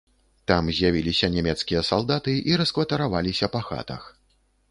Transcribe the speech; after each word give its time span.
Там 0.51 0.69
з'явіліся 0.77 1.27
нямецкія 1.33 1.83
салдаты 1.91 2.33
і 2.51 2.57
раскватараваліся 2.61 3.53
па 3.57 3.61
хатах. 3.67 4.01